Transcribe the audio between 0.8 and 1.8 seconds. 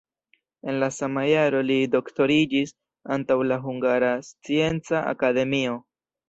la sama jaro li